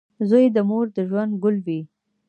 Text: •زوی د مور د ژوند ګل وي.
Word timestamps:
•زوی 0.29 0.45
د 0.55 0.57
مور 0.69 0.85
د 0.95 0.97
ژوند 1.09 1.33
ګل 1.43 1.57
وي. 1.65 1.79